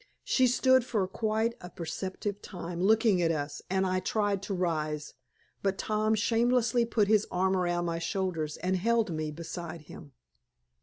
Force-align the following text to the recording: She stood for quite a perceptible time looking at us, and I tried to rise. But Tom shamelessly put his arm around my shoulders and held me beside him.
She 0.23 0.47
stood 0.47 0.83
for 0.83 1.07
quite 1.07 1.53
a 1.61 1.69
perceptible 1.69 2.39
time 2.41 2.81
looking 2.81 3.21
at 3.21 3.29
us, 3.31 3.61
and 3.69 3.85
I 3.85 3.99
tried 3.99 4.41
to 4.41 4.53
rise. 4.55 5.13
But 5.61 5.77
Tom 5.77 6.15
shamelessly 6.15 6.85
put 6.85 7.07
his 7.07 7.27
arm 7.29 7.55
around 7.55 7.85
my 7.85 7.99
shoulders 7.99 8.57
and 8.57 8.77
held 8.77 9.11
me 9.13 9.29
beside 9.29 9.81
him. 9.81 10.13